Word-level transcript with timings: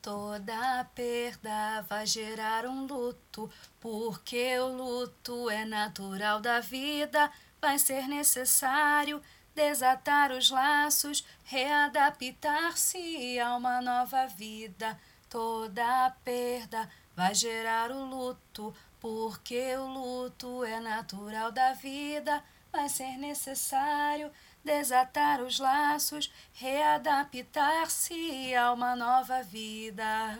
Toda 0.00 0.84
perda 0.94 1.82
vai 1.88 2.06
gerar 2.06 2.64
um 2.66 2.86
luto, 2.86 3.50
porque 3.80 4.56
o 4.58 4.68
luto 4.68 5.50
é 5.50 5.64
natural 5.64 6.40
da 6.40 6.60
vida. 6.60 7.30
Vai 7.60 7.78
ser 7.78 8.06
necessário 8.06 9.20
desatar 9.54 10.30
os 10.30 10.50
laços, 10.50 11.26
readaptar-se 11.42 13.40
a 13.40 13.56
uma 13.56 13.82
nova 13.82 14.28
vida. 14.28 14.98
Toda 15.28 16.10
perda 16.24 16.88
vai 17.16 17.34
gerar 17.34 17.90
o 17.90 18.04
luto, 18.04 18.72
porque 19.00 19.74
o 19.76 19.86
luto 19.86 20.62
é 20.64 20.78
natural 20.78 21.50
da 21.50 21.72
vida. 21.72 22.42
Vai 22.70 22.88
ser 22.88 23.16
necessário 23.18 24.30
desatar 24.68 25.40
os 25.40 25.58
laços, 25.58 26.30
readaptar-se 26.52 28.54
a 28.54 28.70
uma 28.70 28.94
nova 28.94 29.42
vida. 29.42 30.38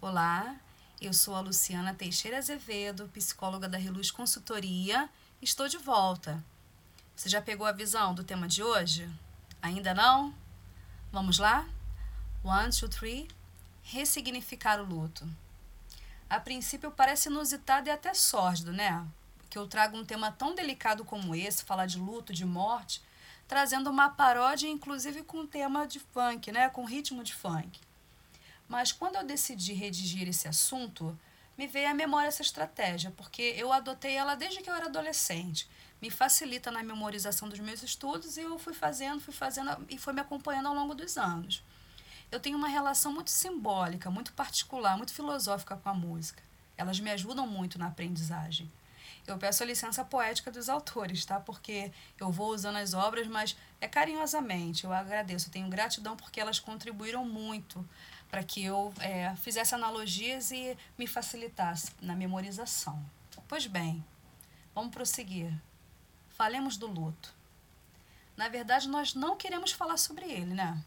Olá, 0.00 0.56
eu 0.98 1.12
sou 1.12 1.34
a 1.34 1.40
Luciana 1.40 1.92
Teixeira 1.92 2.38
Azevedo, 2.38 3.10
psicóloga 3.12 3.68
da 3.68 3.76
Reluz 3.76 4.10
Consultoria. 4.10 5.10
Estou 5.42 5.68
de 5.68 5.76
volta. 5.76 6.42
Você 7.14 7.28
já 7.28 7.42
pegou 7.42 7.66
a 7.66 7.72
visão 7.72 8.14
do 8.14 8.24
tema 8.24 8.48
de 8.48 8.62
hoje? 8.62 9.06
Ainda 9.60 9.92
não? 9.92 10.34
Vamos 11.12 11.38
lá? 11.38 11.68
One, 12.42 12.70
two, 12.70 12.88
three. 12.88 13.28
Ressignificar 13.82 14.80
o 14.80 14.86
luto. 14.86 15.28
A 16.30 16.40
princípio 16.40 16.90
parece 16.90 17.28
inusitado 17.28 17.90
e 17.90 17.92
até 17.92 18.14
sórdido, 18.14 18.72
né? 18.72 19.06
Que 19.50 19.58
eu 19.58 19.68
trago 19.68 19.98
um 19.98 20.04
tema 20.04 20.32
tão 20.32 20.54
delicado 20.54 21.04
como 21.04 21.34
esse, 21.34 21.62
falar 21.62 21.84
de 21.84 21.98
luto, 21.98 22.32
de 22.32 22.46
morte, 22.46 23.03
trazendo 23.46 23.90
uma 23.90 24.08
paródia, 24.08 24.68
inclusive 24.68 25.22
com 25.22 25.46
tema 25.46 25.86
de 25.86 26.00
funk, 26.00 26.50
né? 26.50 26.68
com 26.68 26.84
ritmo 26.84 27.22
de 27.22 27.34
funk. 27.34 27.80
Mas 28.68 28.92
quando 28.92 29.16
eu 29.16 29.24
decidi 29.24 29.72
redigir 29.72 30.28
esse 30.28 30.48
assunto, 30.48 31.18
me 31.56 31.66
veio 31.66 31.90
à 31.90 31.94
memória 31.94 32.28
essa 32.28 32.42
estratégia, 32.42 33.12
porque 33.16 33.54
eu 33.56 33.72
adotei 33.72 34.14
ela 34.14 34.34
desde 34.34 34.60
que 34.60 34.68
eu 34.68 34.74
era 34.74 34.86
adolescente. 34.86 35.68
Me 36.00 36.10
facilita 36.10 36.70
na 36.70 36.82
memorização 36.82 37.48
dos 37.48 37.60
meus 37.60 37.82
estudos 37.82 38.36
e 38.36 38.40
eu 38.40 38.58
fui 38.58 38.74
fazendo, 38.74 39.20
fui 39.20 39.32
fazendo 39.32 39.86
e 39.88 39.96
foi 39.96 40.12
me 40.12 40.20
acompanhando 40.20 40.68
ao 40.68 40.74
longo 40.74 40.94
dos 40.94 41.16
anos. 41.16 41.62
Eu 42.30 42.40
tenho 42.40 42.58
uma 42.58 42.68
relação 42.68 43.12
muito 43.12 43.30
simbólica, 43.30 44.10
muito 44.10 44.32
particular, 44.32 44.96
muito 44.96 45.14
filosófica 45.14 45.76
com 45.76 45.88
a 45.88 45.94
música. 45.94 46.42
Elas 46.76 46.98
me 46.98 47.10
ajudam 47.10 47.46
muito 47.46 47.78
na 47.78 47.86
aprendizagem. 47.86 48.70
Eu 49.26 49.38
peço 49.38 49.62
a 49.62 49.66
licença 49.66 50.04
poética 50.04 50.50
dos 50.50 50.68
autores, 50.68 51.24
tá? 51.24 51.40
Porque 51.40 51.90
eu 52.20 52.30
vou 52.30 52.50
usando 52.50 52.76
as 52.76 52.92
obras, 52.92 53.26
mas 53.26 53.56
é 53.80 53.88
carinhosamente. 53.88 54.84
Eu 54.84 54.92
agradeço, 54.92 55.48
eu 55.48 55.52
tenho 55.52 55.68
gratidão 55.68 56.16
porque 56.16 56.40
elas 56.40 56.58
contribuíram 56.58 57.24
muito 57.24 57.86
para 58.30 58.42
que 58.42 58.62
eu 58.64 58.92
é, 59.00 59.34
fizesse 59.36 59.74
analogias 59.74 60.50
e 60.50 60.76
me 60.98 61.06
facilitasse 61.06 61.92
na 62.02 62.14
memorização. 62.14 63.02
Pois 63.48 63.66
bem, 63.66 64.04
vamos 64.74 64.90
prosseguir. 64.90 65.52
Falemos 66.30 66.76
do 66.76 66.86
luto. 66.86 67.32
Na 68.36 68.48
verdade, 68.48 68.88
nós 68.88 69.14
não 69.14 69.36
queremos 69.36 69.72
falar 69.72 69.96
sobre 69.96 70.26
ele, 70.26 70.52
né? 70.52 70.82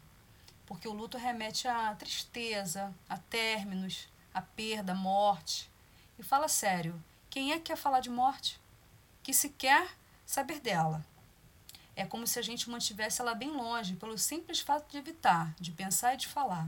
Porque 0.66 0.86
o 0.86 0.92
luto 0.92 1.16
remete 1.16 1.66
à 1.66 1.94
tristeza, 1.94 2.94
a 3.08 3.16
términos, 3.16 4.06
a 4.34 4.42
perda, 4.42 4.92
a 4.92 4.94
morte. 4.94 5.70
E 6.18 6.22
fala 6.22 6.46
sério, 6.48 7.02
quem 7.38 7.52
é 7.52 7.58
que 7.58 7.66
quer 7.66 7.76
falar 7.76 8.00
de 8.00 8.10
morte? 8.10 8.60
Que 9.22 9.32
se 9.32 9.50
quer 9.50 9.88
saber 10.26 10.58
dela. 10.58 11.06
É 11.94 12.04
como 12.04 12.26
se 12.26 12.36
a 12.36 12.42
gente 12.42 12.68
mantivesse 12.68 13.20
ela 13.20 13.32
bem 13.32 13.52
longe, 13.52 13.94
pelo 13.94 14.18
simples 14.18 14.58
fato 14.58 14.90
de 14.90 14.98
evitar, 14.98 15.54
de 15.54 15.70
pensar 15.70 16.14
e 16.14 16.16
de 16.16 16.26
falar. 16.26 16.66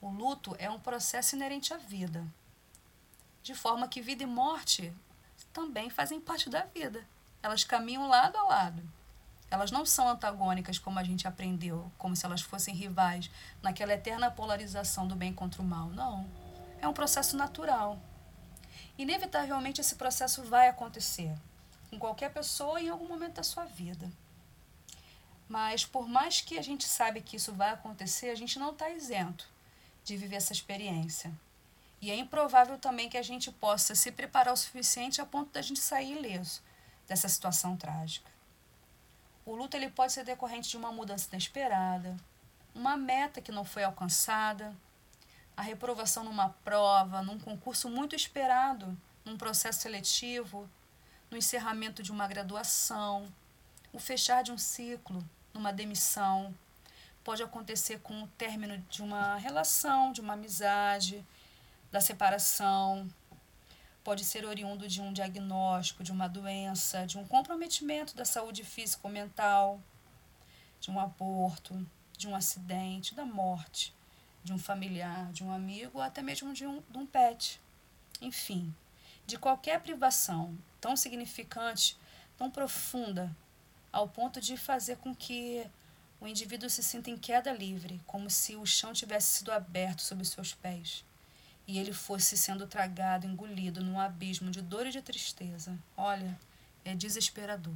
O 0.00 0.10
luto 0.10 0.56
é 0.58 0.68
um 0.68 0.80
processo 0.80 1.36
inerente 1.36 1.72
à 1.72 1.76
vida, 1.76 2.26
de 3.40 3.54
forma 3.54 3.86
que 3.86 4.02
vida 4.02 4.24
e 4.24 4.26
morte 4.26 4.92
também 5.52 5.90
fazem 5.90 6.20
parte 6.20 6.50
da 6.50 6.62
vida. 6.62 7.06
Elas 7.40 7.62
caminham 7.62 8.08
lado 8.08 8.36
a 8.36 8.42
lado. 8.42 8.82
Elas 9.48 9.70
não 9.70 9.86
são 9.86 10.08
antagônicas 10.08 10.76
como 10.76 10.98
a 10.98 11.04
gente 11.04 11.28
aprendeu, 11.28 11.88
como 11.96 12.16
se 12.16 12.26
elas 12.26 12.40
fossem 12.40 12.74
rivais, 12.74 13.30
naquela 13.62 13.92
eterna 13.92 14.28
polarização 14.28 15.06
do 15.06 15.14
bem 15.14 15.32
contra 15.32 15.62
o 15.62 15.64
mal. 15.64 15.88
Não. 15.90 16.28
É 16.80 16.88
um 16.88 16.92
processo 16.92 17.36
natural 17.36 17.96
inevitavelmente 18.98 19.80
esse 19.80 19.96
processo 19.96 20.42
vai 20.42 20.68
acontecer 20.68 21.34
com 21.90 21.98
qualquer 21.98 22.32
pessoa 22.32 22.80
em 22.80 22.88
algum 22.88 23.08
momento 23.08 23.34
da 23.34 23.42
sua 23.42 23.64
vida. 23.64 24.10
Mas 25.48 25.84
por 25.84 26.08
mais 26.08 26.40
que 26.40 26.58
a 26.58 26.62
gente 26.62 26.84
saiba 26.84 27.20
que 27.20 27.36
isso 27.36 27.52
vai 27.52 27.70
acontecer, 27.70 28.30
a 28.30 28.34
gente 28.34 28.58
não 28.58 28.72
está 28.72 28.90
isento 28.90 29.48
de 30.04 30.16
viver 30.16 30.36
essa 30.36 30.52
experiência. 30.52 31.32
E 32.00 32.10
é 32.10 32.16
improvável 32.16 32.78
também 32.78 33.08
que 33.08 33.16
a 33.16 33.22
gente 33.22 33.50
possa 33.50 33.94
se 33.94 34.12
preparar 34.12 34.52
o 34.52 34.56
suficiente 34.56 35.20
a 35.20 35.26
ponto 35.26 35.52
da 35.52 35.62
gente 35.62 35.80
sair 35.80 36.18
ileso 36.18 36.62
dessa 37.06 37.28
situação 37.28 37.76
trágica. 37.76 38.30
O 39.44 39.54
luto 39.54 39.76
ele 39.76 39.88
pode 39.88 40.12
ser 40.12 40.24
decorrente 40.24 40.68
de 40.68 40.76
uma 40.76 40.92
mudança 40.92 41.28
inesperada, 41.30 42.16
uma 42.74 42.96
meta 42.96 43.40
que 43.40 43.52
não 43.52 43.64
foi 43.64 43.84
alcançada, 43.84 44.74
a 45.56 45.62
reprovação 45.62 46.22
numa 46.22 46.50
prova, 46.62 47.22
num 47.22 47.38
concurso 47.38 47.88
muito 47.88 48.14
esperado, 48.14 48.96
num 49.24 49.38
processo 49.38 49.80
seletivo, 49.80 50.68
no 51.30 51.38
encerramento 51.38 52.02
de 52.02 52.12
uma 52.12 52.28
graduação, 52.28 53.32
o 53.92 53.98
fechar 53.98 54.42
de 54.42 54.52
um 54.52 54.58
ciclo, 54.58 55.24
numa 55.54 55.72
demissão. 55.72 56.54
Pode 57.24 57.42
acontecer 57.42 58.00
com 58.00 58.22
o 58.22 58.28
término 58.28 58.78
de 58.90 59.02
uma 59.02 59.36
relação, 59.36 60.12
de 60.12 60.20
uma 60.20 60.34
amizade, 60.34 61.26
da 61.90 62.00
separação. 62.00 63.08
Pode 64.04 64.24
ser 64.24 64.44
oriundo 64.44 64.86
de 64.86 65.00
um 65.00 65.12
diagnóstico, 65.12 66.04
de 66.04 66.12
uma 66.12 66.28
doença, 66.28 67.06
de 67.06 67.16
um 67.16 67.26
comprometimento 67.26 68.14
da 68.14 68.26
saúde 68.26 68.62
física 68.62 69.00
ou 69.04 69.10
mental, 69.10 69.80
de 70.78 70.90
um 70.90 71.00
aborto, 71.00 71.84
de 72.16 72.28
um 72.28 72.36
acidente, 72.36 73.14
da 73.14 73.24
morte 73.24 73.95
de 74.46 74.52
um 74.52 74.58
familiar, 74.58 75.30
de 75.32 75.44
um 75.44 75.52
amigo, 75.52 75.98
ou 75.98 76.00
até 76.00 76.22
mesmo 76.22 76.54
de 76.54 76.66
um, 76.66 76.80
de 76.88 76.96
um 76.96 77.04
pet. 77.04 77.60
Enfim, 78.20 78.74
de 79.26 79.36
qualquer 79.36 79.80
privação 79.80 80.56
tão 80.80 80.96
significante, 80.96 81.98
tão 82.38 82.50
profunda, 82.50 83.36
ao 83.92 84.08
ponto 84.08 84.40
de 84.40 84.56
fazer 84.56 84.96
com 84.98 85.14
que 85.14 85.66
o 86.20 86.26
indivíduo 86.26 86.70
se 86.70 86.82
sinta 86.82 87.10
em 87.10 87.16
queda 87.16 87.52
livre, 87.52 88.00
como 88.06 88.30
se 88.30 88.56
o 88.56 88.64
chão 88.64 88.92
tivesse 88.92 89.38
sido 89.38 89.52
aberto 89.52 90.00
sob 90.00 90.24
seus 90.24 90.54
pés 90.54 91.04
e 91.66 91.78
ele 91.78 91.92
fosse 91.92 92.36
sendo 92.36 92.66
tragado, 92.66 93.26
engolido 93.26 93.82
num 93.82 93.98
abismo 93.98 94.50
de 94.50 94.62
dor 94.62 94.86
e 94.86 94.92
de 94.92 95.02
tristeza. 95.02 95.76
Olha, 95.96 96.38
é 96.84 96.94
desesperador. 96.94 97.74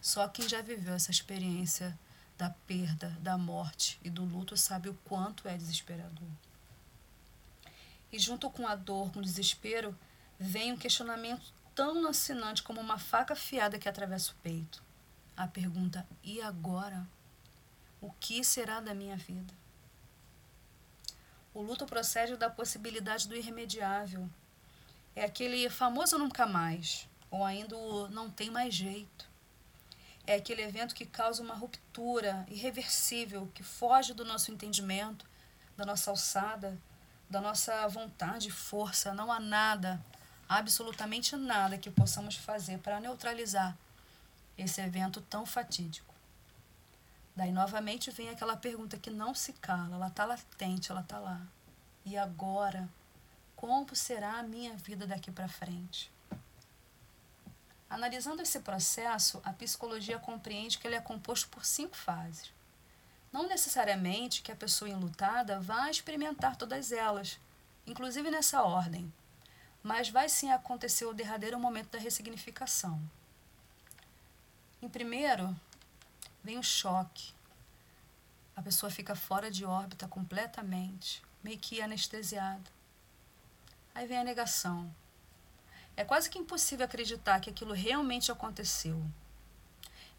Só 0.00 0.26
quem 0.28 0.48
já 0.48 0.60
viveu 0.60 0.94
essa 0.94 1.10
experiência 1.10 1.96
da 2.38 2.50
perda, 2.68 3.08
da 3.20 3.36
morte 3.36 3.98
e 4.02 4.08
do 4.08 4.24
luto 4.24 4.56
sabe 4.56 4.88
o 4.88 4.94
quanto 5.04 5.48
é 5.48 5.56
desesperador. 5.56 6.28
E 8.12 8.18
junto 8.18 8.48
com 8.48 8.66
a 8.66 8.76
dor, 8.76 9.12
com 9.12 9.18
o 9.18 9.22
desespero, 9.22 9.94
vem 10.38 10.72
um 10.72 10.76
questionamento 10.76 11.52
tão 11.74 12.00
lancinante 12.00 12.62
como 12.62 12.80
uma 12.80 12.96
faca 12.96 13.34
afiada 13.34 13.78
que 13.78 13.88
atravessa 13.88 14.30
o 14.30 14.36
peito. 14.36 14.82
A 15.36 15.48
pergunta: 15.48 16.06
e 16.22 16.40
agora? 16.40 17.06
O 18.00 18.12
que 18.12 18.44
será 18.44 18.80
da 18.80 18.94
minha 18.94 19.16
vida? 19.16 19.52
O 21.52 21.60
luto 21.60 21.84
procede 21.84 22.36
da 22.36 22.48
possibilidade 22.48 23.26
do 23.26 23.34
irremediável. 23.34 24.30
É 25.16 25.24
aquele 25.24 25.68
famoso 25.68 26.16
nunca 26.16 26.46
mais, 26.46 27.08
ou 27.28 27.44
ainda 27.44 27.76
o 27.76 28.08
não 28.08 28.30
tem 28.30 28.48
mais 28.48 28.72
jeito 28.72 29.27
é 30.28 30.34
aquele 30.34 30.60
evento 30.60 30.94
que 30.94 31.06
causa 31.06 31.42
uma 31.42 31.54
ruptura 31.54 32.44
irreversível, 32.50 33.50
que 33.54 33.62
foge 33.62 34.12
do 34.12 34.26
nosso 34.26 34.52
entendimento, 34.52 35.24
da 35.74 35.86
nossa 35.86 36.10
alçada, 36.10 36.78
da 37.30 37.40
nossa 37.40 37.88
vontade 37.88 38.48
e 38.48 38.50
força. 38.50 39.14
Não 39.14 39.32
há 39.32 39.40
nada, 39.40 39.98
absolutamente 40.46 41.34
nada 41.34 41.78
que 41.78 41.90
possamos 41.90 42.36
fazer 42.36 42.78
para 42.80 43.00
neutralizar 43.00 43.74
esse 44.58 44.82
evento 44.82 45.22
tão 45.22 45.46
fatídico. 45.46 46.14
Daí 47.34 47.50
novamente 47.50 48.10
vem 48.10 48.28
aquela 48.28 48.54
pergunta 48.54 48.98
que 48.98 49.08
não 49.08 49.34
se 49.34 49.54
cala, 49.54 49.94
ela 49.94 50.08
está 50.08 50.26
latente, 50.26 50.90
ela 50.90 51.00
está 51.00 51.18
lá. 51.18 51.40
E 52.04 52.18
agora? 52.18 52.86
Como 53.56 53.96
será 53.96 54.40
a 54.40 54.42
minha 54.42 54.76
vida 54.76 55.06
daqui 55.06 55.30
para 55.30 55.48
frente? 55.48 56.12
Analisando 57.90 58.42
esse 58.42 58.60
processo, 58.60 59.40
a 59.44 59.52
psicologia 59.52 60.18
compreende 60.18 60.78
que 60.78 60.86
ele 60.86 60.96
é 60.96 61.00
composto 61.00 61.48
por 61.48 61.64
cinco 61.64 61.96
fases. 61.96 62.52
Não 63.32 63.48
necessariamente 63.48 64.42
que 64.42 64.52
a 64.52 64.56
pessoa 64.56 64.90
enlutada 64.90 65.60
vá 65.60 65.90
experimentar 65.90 66.56
todas 66.56 66.92
elas, 66.92 67.38
inclusive 67.86 68.30
nessa 68.30 68.62
ordem, 68.62 69.12
mas 69.82 70.10
vai 70.10 70.28
sim 70.28 70.50
acontecer 70.50 71.06
o 71.06 71.14
derradeiro 71.14 71.58
momento 71.58 71.90
da 71.90 71.98
ressignificação. 71.98 73.00
Em 74.82 74.88
primeiro, 74.88 75.54
vem 76.42 76.58
o 76.58 76.62
choque, 76.62 77.32
a 78.54 78.62
pessoa 78.62 78.90
fica 78.90 79.14
fora 79.14 79.50
de 79.50 79.64
órbita 79.64 80.08
completamente, 80.08 81.22
meio 81.42 81.58
que 81.58 81.80
anestesiada. 81.80 82.70
Aí 83.94 84.06
vem 84.06 84.18
a 84.18 84.24
negação. 84.24 84.92
É 85.98 86.04
quase 86.04 86.30
que 86.30 86.38
impossível 86.38 86.84
acreditar 86.84 87.40
que 87.40 87.50
aquilo 87.50 87.74
realmente 87.74 88.30
aconteceu. 88.30 89.04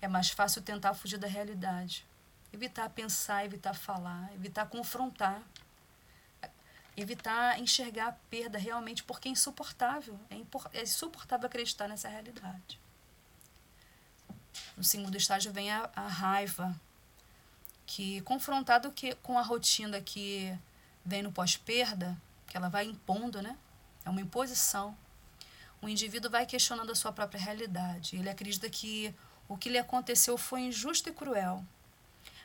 É 0.02 0.10
mais 0.10 0.30
fácil 0.30 0.62
tentar 0.62 0.94
fugir 0.94 1.18
da 1.18 1.26
realidade, 1.26 2.06
evitar 2.52 2.90
pensar, 2.90 3.46
evitar 3.46 3.74
falar, 3.74 4.30
evitar 4.34 4.66
confrontar, 4.66 5.42
evitar 6.98 7.58
enxergar 7.62 8.10
a 8.10 8.12
perda 8.12 8.58
realmente, 8.58 9.06
porque 9.06 9.30
é 9.30 9.32
insuportável. 9.32 10.20
É, 10.30 10.36
é 10.80 10.84
insuportável 10.84 11.48
acreditar 11.48 11.88
nessa 11.88 12.10
realidade. 12.10 12.78
No 14.76 14.84
segundo 14.84 15.16
estágio 15.16 15.54
vem 15.54 15.72
a, 15.72 15.90
a 15.96 16.10
raiva, 16.10 16.76
que 17.86 18.20
confrontado 18.24 18.92
que, 18.92 19.16
com 19.16 19.40
a 19.40 19.42
rotina 19.42 20.02
que 20.02 20.54
vem 21.06 21.24
no 21.24 21.32
pós-perda, 21.32 22.18
que 22.48 22.58
ela 22.58 22.68
vai 22.68 22.84
impondo, 22.84 23.42
né? 23.42 23.58
É 24.04 24.10
uma 24.10 24.20
imposição. 24.20 24.94
O 25.82 25.88
indivíduo 25.88 26.30
vai 26.30 26.46
questionando 26.46 26.92
a 26.92 26.96
sua 26.96 27.12
própria 27.12 27.40
realidade. 27.40 28.18
Ele 28.18 28.30
acredita 28.30 28.70
que 28.70 29.14
o 29.48 29.58
que 29.58 29.70
lhe 29.70 29.78
aconteceu 29.78 30.38
foi 30.38 30.62
injusto 30.62 31.10
e 31.10 31.14
cruel. 31.14 31.64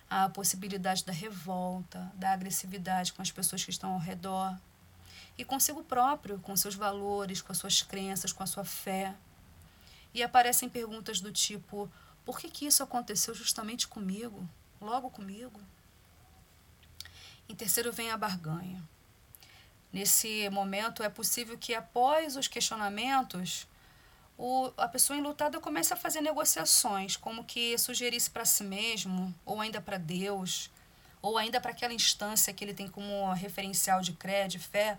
Há 0.08 0.25
a 0.25 0.28
possibilidade 0.28 1.04
da 1.04 1.12
revolta, 1.12 2.12
da 2.14 2.32
agressividade 2.32 3.12
com 3.12 3.22
as 3.22 3.31
pessoas 3.31 3.64
que 3.64 3.70
estão 3.70 3.94
ao 3.94 3.98
redor 3.98 4.56
e 5.36 5.44
consigo 5.44 5.82
próprio, 5.82 6.38
com 6.38 6.56
seus 6.56 6.75
valores, 6.75 7.42
com 7.42 7.50
as 7.50 7.58
suas 7.58 7.82
crenças, 7.82 8.32
com 8.32 8.42
a 8.42 8.46
sua 8.46 8.64
fé. 8.64 9.14
E 10.12 10.22
aparecem 10.22 10.69
perguntas 10.69 11.20
do 11.20 11.32
tipo: 11.32 11.90
por 12.25 12.38
que, 12.38 12.48
que 12.48 12.66
isso 12.66 12.82
aconteceu 12.82 13.34
justamente 13.34 13.88
comigo? 13.88 14.48
Logo 14.81 15.10
comigo? 15.10 15.60
Em 17.48 17.54
terceiro 17.54 17.92
vem 17.92 18.10
a 18.10 18.16
barganha. 18.16 18.82
Nesse 19.94 20.50
momento, 20.50 21.05
é 21.05 21.08
possível 21.08 21.56
que 21.56 21.73
após 21.73 22.35
os 22.35 22.49
questionamentos, 22.49 23.64
o, 24.37 24.73
a 24.76 24.88
pessoa 24.88 25.17
enlutada 25.17 25.61
comece 25.61 25.94
a 25.94 25.96
fazer 25.96 26.20
negociações, 26.20 27.17
como 27.17 27.44
que 27.44 27.79
sugerisse 27.79 28.29
para 28.29 28.44
si 28.44 28.64
mesmo, 28.64 29.32
ou 29.46 29.61
ainda 29.61 29.81
para 29.81 29.96
Deus, 29.96 30.69
ou 31.23 31.38
ainda 31.38 31.61
para 31.61 31.70
aquela 31.70 31.94
instância 31.94 32.52
que 32.52 32.64
ele 32.64 32.75
tem 32.75 32.88
como 32.88 33.32
referencial 33.35 34.00
de 34.00 34.14
crédito, 34.14 34.64
fé, 34.64 34.99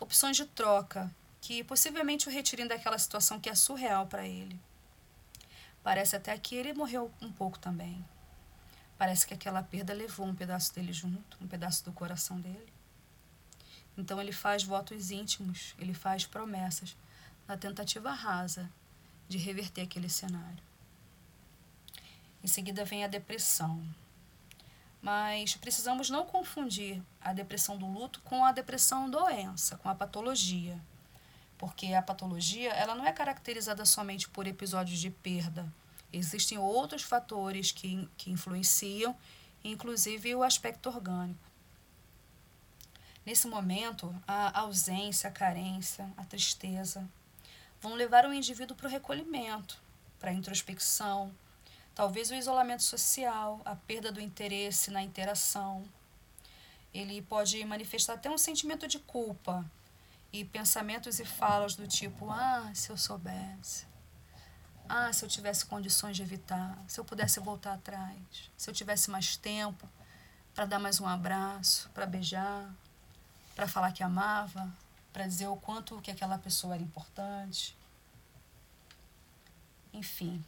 opções 0.00 0.36
de 0.36 0.46
troca, 0.46 1.08
que 1.40 1.62
possivelmente 1.62 2.26
o 2.26 2.32
retirem 2.32 2.66
daquela 2.66 2.98
situação 2.98 3.38
que 3.38 3.48
é 3.48 3.54
surreal 3.54 4.08
para 4.08 4.26
ele. 4.26 4.58
Parece 5.80 6.16
até 6.16 6.36
que 6.36 6.56
ele 6.56 6.72
morreu 6.72 7.08
um 7.22 7.30
pouco 7.30 7.56
também. 7.56 8.04
Parece 8.98 9.24
que 9.24 9.34
aquela 9.34 9.62
perda 9.62 9.94
levou 9.94 10.26
um 10.26 10.34
pedaço 10.34 10.74
dele 10.74 10.92
junto, 10.92 11.38
um 11.40 11.46
pedaço 11.46 11.84
do 11.84 11.92
coração 11.92 12.40
dele. 12.40 12.71
Então 13.96 14.20
ele 14.20 14.32
faz 14.32 14.62
votos 14.62 15.10
íntimos, 15.10 15.74
ele 15.78 15.94
faz 15.94 16.24
promessas, 16.26 16.96
na 17.46 17.56
tentativa 17.56 18.12
rasa 18.12 18.70
de 19.28 19.38
reverter 19.38 19.82
aquele 19.82 20.08
cenário. 20.08 20.62
Em 22.42 22.46
seguida 22.46 22.84
vem 22.84 23.04
a 23.04 23.08
depressão. 23.08 23.82
Mas 25.00 25.56
precisamos 25.56 26.10
não 26.10 26.24
confundir 26.24 27.02
a 27.20 27.32
depressão 27.32 27.76
do 27.76 27.86
luto 27.86 28.20
com 28.20 28.44
a 28.44 28.52
depressão 28.52 29.10
doença, 29.10 29.76
com 29.76 29.88
a 29.88 29.94
patologia 29.94 30.80
porque 31.62 31.94
a 31.94 32.02
patologia 32.02 32.72
ela 32.72 32.96
não 32.96 33.06
é 33.06 33.12
caracterizada 33.12 33.84
somente 33.84 34.28
por 34.28 34.48
episódios 34.48 34.98
de 34.98 35.10
perda. 35.10 35.72
Existem 36.12 36.58
outros 36.58 37.02
fatores 37.02 37.70
que, 37.70 38.08
que 38.16 38.32
influenciam, 38.32 39.16
inclusive 39.62 40.34
o 40.34 40.42
aspecto 40.42 40.88
orgânico. 40.88 41.38
Nesse 43.24 43.46
momento, 43.46 44.12
a 44.26 44.60
ausência, 44.60 45.28
a 45.28 45.32
carência, 45.32 46.12
a 46.16 46.24
tristeza 46.24 47.08
vão 47.80 47.94
levar 47.94 48.26
o 48.26 48.32
indivíduo 48.32 48.76
para 48.76 48.88
o 48.88 48.90
recolhimento, 48.90 49.80
para 50.18 50.30
a 50.30 50.34
introspecção, 50.34 51.32
talvez 51.94 52.30
o 52.30 52.34
isolamento 52.34 52.82
social, 52.82 53.60
a 53.64 53.76
perda 53.76 54.10
do 54.10 54.20
interesse 54.20 54.90
na 54.90 55.02
interação. 55.02 55.84
Ele 56.92 57.22
pode 57.22 57.64
manifestar 57.64 58.14
até 58.14 58.28
um 58.28 58.36
sentimento 58.36 58.88
de 58.88 58.98
culpa 58.98 59.64
e 60.32 60.44
pensamentos 60.44 61.20
e 61.20 61.24
falas 61.24 61.76
do 61.76 61.86
tipo: 61.86 62.28
ah, 62.28 62.70
se 62.74 62.90
eu 62.90 62.96
soubesse. 62.96 63.86
Ah, 64.88 65.12
se 65.12 65.24
eu 65.24 65.28
tivesse 65.28 65.64
condições 65.64 66.16
de 66.16 66.22
evitar, 66.22 66.76
se 66.88 66.98
eu 66.98 67.04
pudesse 67.04 67.38
voltar 67.38 67.74
atrás, 67.74 68.50
se 68.56 68.68
eu 68.68 68.74
tivesse 68.74 69.10
mais 69.10 69.36
tempo 69.36 69.88
para 70.54 70.66
dar 70.66 70.78
mais 70.78 71.00
um 71.00 71.06
abraço, 71.06 71.88
para 71.94 72.04
beijar, 72.04 72.68
para 73.54 73.68
falar 73.68 73.92
que 73.92 74.02
amava, 74.02 74.72
para 75.12 75.26
dizer 75.26 75.46
o 75.46 75.56
quanto 75.56 76.00
que 76.00 76.10
aquela 76.10 76.38
pessoa 76.38 76.74
era 76.74 76.82
importante. 76.82 77.76
Enfim, 79.92 80.42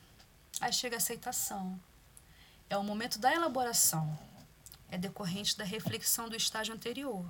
aí 0.61 0.73
chega 0.73 0.97
a 0.97 0.99
aceitação. 0.99 1.79
É 2.71 2.77
o 2.77 2.83
momento 2.83 3.19
da 3.19 3.33
elaboração. 3.33 4.19
É 4.91 4.97
decorrente 4.97 5.57
da 5.57 5.65
reflexão 5.65 6.29
do 6.29 6.37
estágio 6.37 6.75
anterior. 6.75 7.25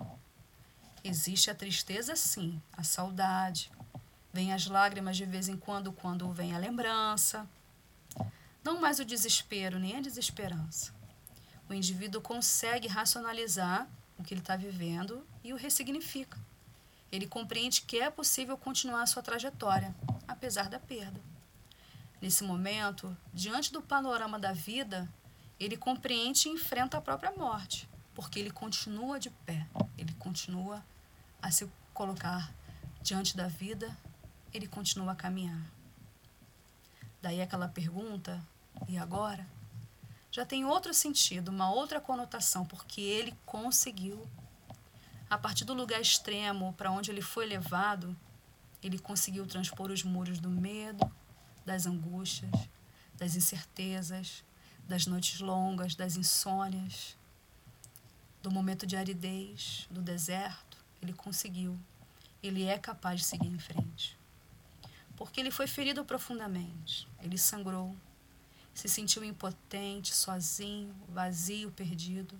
Existe 1.02 1.50
a 1.50 1.54
tristeza, 1.54 2.14
sim, 2.14 2.60
a 2.72 2.84
saudade. 2.84 3.70
Vem 4.32 4.52
as 4.52 4.66
lágrimas 4.66 5.16
de 5.16 5.24
vez 5.24 5.48
em 5.48 5.56
quando, 5.56 5.92
quando 5.92 6.32
vem 6.32 6.54
a 6.54 6.58
lembrança. 6.58 7.48
Não 8.62 8.80
mais 8.80 8.98
o 8.98 9.04
desespero, 9.04 9.78
nem 9.78 9.96
a 9.96 10.00
desesperança. 10.00 10.92
O 11.68 11.74
indivíduo 11.74 12.20
consegue 12.20 12.88
racionalizar 12.88 13.88
o 14.18 14.22
que 14.22 14.34
ele 14.34 14.40
está 14.40 14.56
vivendo 14.56 15.26
e 15.44 15.52
o 15.52 15.56
ressignifica. 15.56 16.38
Ele 17.12 17.28
compreende 17.28 17.82
que 17.82 18.00
é 18.00 18.10
possível 18.10 18.58
continuar 18.58 19.06
sua 19.06 19.22
trajetória, 19.22 19.94
apesar 20.26 20.68
da 20.68 20.80
perda. 20.80 21.20
Nesse 22.20 22.42
momento, 22.42 23.16
diante 23.32 23.72
do 23.72 23.82
panorama 23.82 24.38
da 24.38 24.52
vida, 24.52 25.08
ele 25.60 25.76
compreende 25.76 26.48
e 26.48 26.52
enfrenta 26.52 26.96
a 26.96 27.00
própria 27.00 27.30
morte, 27.32 27.88
porque 28.14 28.40
ele 28.40 28.50
continua 28.50 29.20
de 29.20 29.30
pé, 29.30 29.68
ele 29.96 30.12
continua 30.14 30.84
a 31.40 31.50
se 31.50 31.70
colocar 31.92 32.52
diante 33.02 33.36
da 33.36 33.46
vida, 33.46 33.96
ele 34.52 34.66
continua 34.66 35.12
a 35.12 35.16
caminhar. 35.16 35.62
Daí 37.20 37.40
aquela 37.40 37.68
pergunta, 37.68 38.42
e 38.88 38.98
agora? 38.98 39.46
Já 40.30 40.44
tem 40.44 40.64
outro 40.64 40.92
sentido, 40.92 41.50
uma 41.50 41.70
outra 41.70 42.00
conotação, 42.00 42.66
porque 42.66 43.00
ele 43.00 43.32
conseguiu. 43.46 44.26
A 45.34 45.38
partir 45.38 45.64
do 45.64 45.74
lugar 45.74 46.00
extremo 46.00 46.72
para 46.74 46.92
onde 46.92 47.10
ele 47.10 47.20
foi 47.20 47.44
levado, 47.44 48.16
ele 48.80 49.00
conseguiu 49.00 49.44
transpor 49.44 49.90
os 49.90 50.04
muros 50.04 50.38
do 50.38 50.48
medo, 50.48 51.10
das 51.66 51.86
angústias, 51.86 52.52
das 53.16 53.34
incertezas, 53.34 54.44
das 54.86 55.08
noites 55.08 55.40
longas, 55.40 55.96
das 55.96 56.14
insônias, 56.14 57.16
do 58.44 58.48
momento 58.48 58.86
de 58.86 58.94
aridez, 58.94 59.88
do 59.90 60.00
deserto 60.00 60.78
ele 61.02 61.12
conseguiu. 61.12 61.76
Ele 62.40 62.62
é 62.62 62.78
capaz 62.78 63.18
de 63.18 63.26
seguir 63.26 63.48
em 63.48 63.58
frente. 63.58 64.16
Porque 65.16 65.40
ele 65.40 65.50
foi 65.50 65.66
ferido 65.66 66.04
profundamente. 66.04 67.08
Ele 67.20 67.36
sangrou. 67.36 67.96
Se 68.72 68.88
sentiu 68.88 69.24
impotente, 69.24 70.14
sozinho, 70.14 70.94
vazio, 71.08 71.72
perdido. 71.72 72.38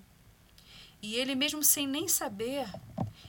E 1.04 1.16
ele, 1.16 1.34
mesmo 1.34 1.62
sem 1.62 1.86
nem 1.86 2.08
saber, 2.08 2.66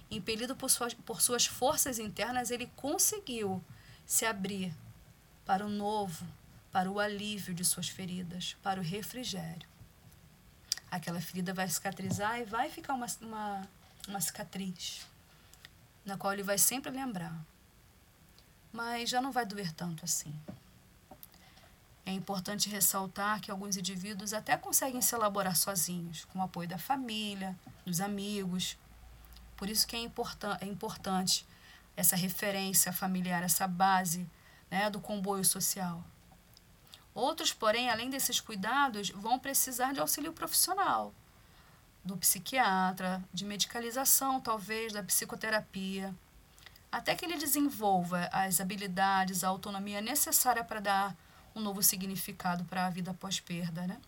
impelido 0.09 0.55
por 0.55 0.69
suas, 0.69 0.93
por 0.93 1.21
suas 1.21 1.45
forças 1.45 1.99
internas, 1.99 2.49
ele 2.49 2.71
conseguiu 2.73 3.61
se 4.05 4.25
abrir 4.25 4.73
para 5.45 5.65
o 5.65 5.67
novo, 5.67 6.25
para 6.71 6.89
o 6.89 7.01
alívio 7.01 7.53
de 7.53 7.65
suas 7.65 7.89
feridas, 7.89 8.55
para 8.63 8.79
o 8.79 8.83
refrigério. 8.83 9.67
Aquela 10.89 11.19
ferida 11.19 11.53
vai 11.53 11.67
cicatrizar 11.67 12.39
e 12.39 12.45
vai 12.45 12.69
ficar 12.69 12.93
uma, 12.93 13.07
uma, 13.19 13.67
uma 14.07 14.21
cicatriz 14.21 15.05
na 16.05 16.17
qual 16.17 16.31
ele 16.31 16.43
vai 16.43 16.57
sempre 16.57 16.89
lembrar. 16.89 17.37
Mas 18.71 19.09
já 19.09 19.21
não 19.21 19.33
vai 19.33 19.45
doer 19.45 19.73
tanto 19.73 20.05
assim. 20.05 20.33
É 22.05 22.11
importante 22.11 22.69
ressaltar 22.69 23.41
que 23.41 23.49
alguns 23.49 23.77
indivíduos 23.77 24.31
até 24.31 24.55
conseguem 24.55 25.01
se 25.01 25.15
elaborar 25.15 25.55
sozinhos, 25.55 26.25
com 26.25 26.39
o 26.39 26.43
apoio 26.43 26.69
da 26.69 26.77
família, 26.77 27.57
dos 27.83 27.99
amigos. 27.99 28.77
Por 29.57 29.69
isso 29.69 29.87
que 29.87 29.95
é, 29.95 29.99
importan 29.99 30.57
é 30.61 30.65
importante 30.65 31.47
essa 31.97 32.15
referência 32.15 32.93
familiar, 32.93 33.41
essa 33.41 33.67
base 33.67 34.29
né, 34.69 34.89
do 34.89 34.99
comboio 34.99 35.43
social. 35.43 36.03
Outros, 37.13 37.53
porém, 37.53 37.89
além 37.89 38.09
desses 38.09 38.39
cuidados, 38.39 39.09
vão 39.09 39.39
precisar 39.39 39.93
de 39.93 39.99
auxílio 39.99 40.33
profissional, 40.33 41.13
do 42.03 42.17
psiquiatra, 42.17 43.23
de 43.33 43.45
medicalização, 43.45 44.39
talvez, 44.39 44.93
da 44.93 45.01
psicoterapia, 45.01 46.13
até 46.91 47.15
que 47.15 47.25
ele 47.25 47.37
desenvolva 47.37 48.29
as 48.31 48.61
habilidades, 48.61 49.43
a 49.43 49.47
autonomia 49.47 50.01
necessária 50.01 50.63
para 50.63 50.79
dar 50.79 51.15
um 51.55 51.61
novo 51.61 51.81
significado 51.81 52.65
para 52.65 52.85
a 52.85 52.89
vida 52.89 53.13
pós-perda. 53.13 53.87
Né? 53.87 53.99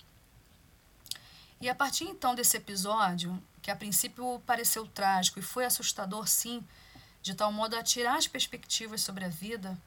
E 1.61 1.69
a 1.69 1.73
partir 1.73 2.03
então 2.03 2.35
desse 2.35 2.57
episódio, 2.57 3.41
que 3.61 3.71
a 3.71 3.75
princípio 3.75 4.39
pareceu 4.45 4.85
trágico 4.85 5.39
e 5.39 5.41
foi 5.41 5.65
assustador 5.65 6.27
sim, 6.27 6.63
de 7.21 7.33
tal 7.33 7.51
modo 7.51 7.75
a 7.75 7.83
tirar 7.83 8.17
as 8.17 8.27
perspectivas 8.27 9.01
sobre 9.01 9.25
a 9.25 9.29
vida, 9.29 9.77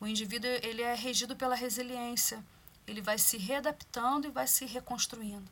o 0.00 0.06
indivíduo 0.06 0.50
ele 0.62 0.82
é 0.82 0.94
regido 0.94 1.36
pela 1.36 1.54
resiliência. 1.54 2.44
Ele 2.86 3.00
vai 3.00 3.18
se 3.18 3.36
readaptando 3.36 4.26
e 4.26 4.30
vai 4.30 4.46
se 4.46 4.64
reconstruindo. 4.66 5.50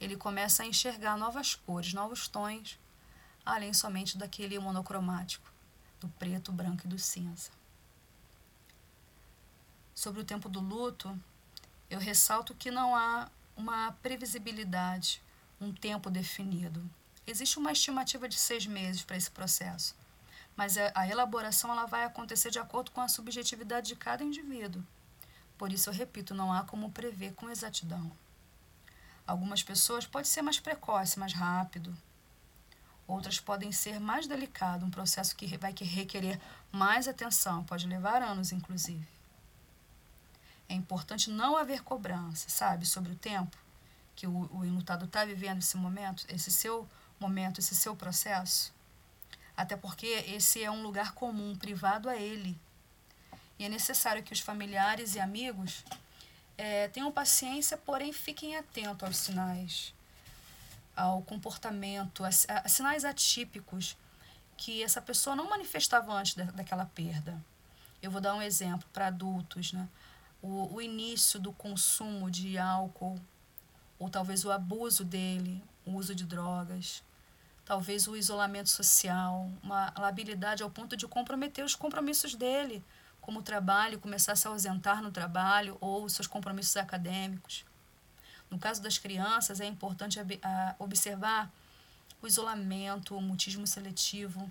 Ele 0.00 0.16
começa 0.16 0.62
a 0.62 0.66
enxergar 0.66 1.16
novas 1.16 1.54
cores, 1.54 1.94
novos 1.94 2.28
tons, 2.28 2.78
além 3.44 3.72
somente 3.72 4.18
daquele 4.18 4.58
monocromático, 4.58 5.50
do 6.00 6.08
preto, 6.08 6.52
branco 6.52 6.82
e 6.84 6.88
do 6.88 6.98
cinza. 6.98 7.50
Sobre 9.96 10.20
o 10.20 10.24
tempo 10.24 10.48
do 10.48 10.60
luto, 10.60 11.18
eu 11.90 11.98
ressalto 11.98 12.54
que 12.54 12.70
não 12.70 12.94
há 12.94 13.28
uma 13.56 13.90
previsibilidade, 14.00 15.20
um 15.60 15.72
tempo 15.72 16.08
definido. 16.08 16.88
Existe 17.26 17.58
uma 17.58 17.72
estimativa 17.72 18.28
de 18.28 18.36
seis 18.36 18.64
meses 18.64 19.02
para 19.02 19.16
esse 19.16 19.32
processo 19.32 19.96
mas 20.56 20.78
a, 20.78 21.06
elaboração 21.06 21.70
ela 21.70 21.84
vai 21.84 22.04
acontecer 22.04 22.50
de 22.50 22.58
acordo 22.58 22.90
com 22.90 23.02
a 23.02 23.08
subjetividade 23.08 23.88
de 23.88 23.96
cada 23.96 24.24
indivíduo. 24.24 24.82
Por 25.58 25.70
isso, 25.70 25.90
eu 25.90 25.94
repito, 25.94 26.34
não 26.34 26.52
há 26.52 26.64
como 26.64 26.90
prever 26.90 27.34
com 27.34 27.50
exatidão. 27.50 28.10
Algumas 29.26 29.62
pessoas 29.62 30.06
pode 30.06 30.28
ser 30.28 30.40
mais 30.40 30.58
precoce, 30.58 31.18
mais 31.18 31.34
rápido. 31.34 31.94
Outras 33.06 33.38
podem 33.38 33.70
ser 33.70 34.00
mais 34.00 34.26
delicado, 34.26 34.84
um 34.84 34.90
processo 34.90 35.36
que 35.36 35.46
vai 35.58 35.74
requerer 35.78 36.40
mais 36.72 37.06
atenção, 37.06 37.62
pode 37.64 37.86
levar 37.86 38.22
anos, 38.22 38.50
inclusive. 38.50 39.06
É 40.68 40.74
importante 40.74 41.30
não 41.30 41.56
haver 41.56 41.82
cobrança, 41.82 42.48
sabe, 42.48 42.86
sobre 42.86 43.12
o 43.12 43.16
tempo 43.16 43.56
que 44.16 44.26
o, 44.26 44.50
o 44.52 44.64
enlutado 44.64 45.04
está 45.04 45.24
vivendo 45.24 45.58
esse 45.58 45.76
momento, 45.76 46.24
esse 46.28 46.50
seu 46.50 46.88
momento, 47.20 47.60
esse 47.60 47.74
seu 47.74 47.94
processo. 47.94 48.74
Até 49.56 49.76
porque 49.76 50.06
esse 50.06 50.62
é 50.62 50.70
um 50.70 50.82
lugar 50.82 51.12
comum, 51.12 51.56
privado 51.56 52.08
a 52.08 52.16
ele. 52.16 52.58
E 53.58 53.64
é 53.64 53.68
necessário 53.68 54.22
que 54.22 54.32
os 54.32 54.40
familiares 54.40 55.14
e 55.14 55.20
amigos 55.20 55.84
é, 56.58 56.88
tenham 56.88 57.12
paciência, 57.12 57.76
porém 57.76 58.12
fiquem 58.12 58.56
atentos 58.56 59.02
aos 59.02 59.16
sinais, 59.16 59.94
ao 60.94 61.22
comportamento, 61.22 62.24
a, 62.24 62.28
a 62.28 62.68
sinais 62.68 63.04
atípicos 63.04 63.96
que 64.56 64.82
essa 64.82 65.00
pessoa 65.00 65.36
não 65.36 65.48
manifestava 65.48 66.12
antes 66.12 66.34
da, 66.34 66.44
daquela 66.44 66.86
perda. 66.86 67.42
Eu 68.02 68.10
vou 68.10 68.20
dar 68.20 68.34
um 68.34 68.42
exemplo 68.42 68.88
para 68.92 69.08
adultos, 69.08 69.72
né? 69.72 69.88
O, 70.42 70.74
o 70.74 70.82
início 70.82 71.40
do 71.40 71.52
consumo 71.52 72.30
de 72.30 72.58
álcool, 72.58 73.18
ou 73.98 74.08
talvez 74.08 74.44
o 74.44 74.50
abuso 74.50 75.04
dele, 75.04 75.62
o 75.84 75.92
uso 75.92 76.14
de 76.14 76.24
drogas, 76.24 77.02
talvez 77.64 78.06
o 78.06 78.16
isolamento 78.16 78.68
social, 78.68 79.50
uma 79.62 79.92
labilidade 79.98 80.62
ao 80.62 80.70
ponto 80.70 80.96
de 80.96 81.06
comprometer 81.08 81.64
os 81.64 81.74
compromissos 81.74 82.34
dele, 82.34 82.84
como 83.20 83.40
o 83.40 83.42
trabalho, 83.42 83.98
começar 83.98 84.32
a 84.32 84.36
se 84.36 84.46
ausentar 84.46 85.02
no 85.02 85.10
trabalho 85.10 85.76
ou 85.80 86.08
seus 86.08 86.28
compromissos 86.28 86.76
acadêmicos. 86.76 87.64
No 88.48 88.58
caso 88.58 88.80
das 88.80 88.98
crianças, 88.98 89.60
é 89.60 89.66
importante 89.66 90.20
observar 90.78 91.50
o 92.22 92.26
isolamento, 92.26 93.16
o 93.16 93.20
mutismo 93.20 93.66
seletivo, 93.66 94.48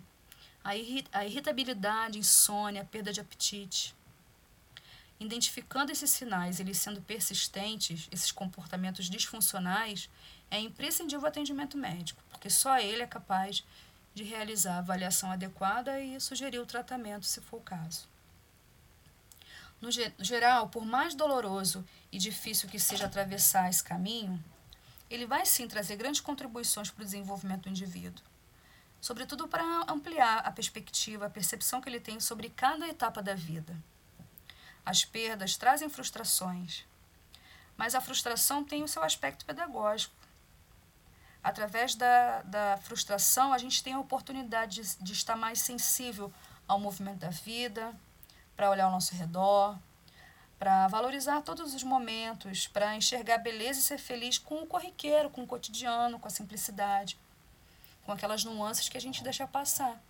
a 0.61 0.75
irritabilidade, 1.25 2.19
insônia, 2.19 2.83
perda 2.83 3.13
de 3.13 3.21
apetite. 3.21 3.95
Identificando 5.19 5.91
esses 5.91 6.09
sinais, 6.09 6.59
eles 6.59 6.77
sendo 6.77 7.01
persistentes, 7.01 8.07
esses 8.11 8.31
comportamentos 8.31 9.09
disfuncionais, 9.09 10.09
é 10.51 10.59
imprescindível 10.59 11.23
o 11.23 11.27
atendimento 11.27 11.77
médico, 11.77 12.21
porque 12.29 12.49
só 12.49 12.77
ele 12.79 13.01
é 13.01 13.07
capaz 13.07 13.63
de 14.13 14.23
realizar 14.23 14.75
a 14.75 14.79
avaliação 14.79 15.31
adequada 15.31 15.99
e 16.01 16.19
sugerir 16.19 16.59
o 16.59 16.65
tratamento, 16.65 17.25
se 17.25 17.41
for 17.41 17.57
o 17.57 17.63
caso. 17.63 18.07
No 19.81 19.89
geral, 19.91 20.69
por 20.69 20.85
mais 20.85 21.13
doloroso 21.13 21.85
e 22.11 22.17
difícil 22.17 22.69
que 22.69 22.79
seja 22.79 23.05
atravessar 23.05 23.69
esse 23.69 23.83
caminho, 23.83 24.41
ele 25.09 25.25
vai 25.25 25.45
sim 25.45 25.67
trazer 25.67 25.95
grandes 25.95 26.21
contribuições 26.21 26.89
para 26.89 27.01
o 27.01 27.05
desenvolvimento 27.05 27.63
do 27.63 27.69
indivíduo, 27.69 28.23
sobretudo 28.99 29.47
para 29.47 29.85
ampliar 29.87 30.39
a 30.39 30.51
perspectiva, 30.51 31.25
a 31.25 31.29
percepção 31.29 31.81
que 31.81 31.87
ele 31.87 31.99
tem 31.99 32.19
sobre 32.19 32.49
cada 32.49 32.87
etapa 32.87 33.21
da 33.21 33.35
vida. 33.35 33.75
As 34.85 35.03
perdas 35.03 35.57
trazem 35.57 35.89
frustrações, 35.89 36.85
mas 37.75 37.95
a 37.95 38.01
frustração 38.01 38.63
tem 38.63 38.83
o 38.83 38.87
seu 38.87 39.03
aspecto 39.03 39.45
pedagógico 39.45 40.15
através 41.45 41.93
da, 41.93 42.41
da 42.41 42.77
frustração, 42.81 43.53
a 43.53 43.59
gente 43.59 43.83
tem 43.83 43.93
a 43.93 43.99
oportunidade 43.99 44.81
de, 44.81 44.97
de 44.97 45.13
estar 45.13 45.35
mais 45.35 45.59
sensível 45.59 46.33
ao 46.67 46.79
movimento 46.79 47.19
da 47.19 47.29
vida, 47.29 47.93
para 48.55 48.71
olhar 48.71 48.85
ao 48.85 48.91
nosso 48.91 49.13
redor, 49.13 49.77
para 50.57 50.87
valorizar 50.87 51.43
todos 51.43 51.75
os 51.75 51.83
momentos, 51.83 52.65
para 52.65 52.95
enxergar 52.95 53.35
a 53.35 53.37
beleza 53.37 53.79
e 53.79 53.83
ser 53.83 53.99
feliz 53.99 54.39
com 54.39 54.63
o 54.63 54.65
corriqueiro, 54.65 55.29
com 55.29 55.43
o 55.43 55.47
cotidiano, 55.47 56.17
com 56.17 56.27
a 56.27 56.31
simplicidade, 56.31 57.15
com 58.03 58.11
aquelas 58.11 58.43
nuances 58.43 58.89
que 58.89 58.97
a 58.97 59.01
gente 59.01 59.23
deixa 59.23 59.45
passar, 59.45 60.01